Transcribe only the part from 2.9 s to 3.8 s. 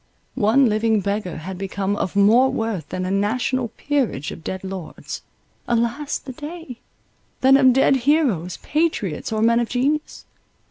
a national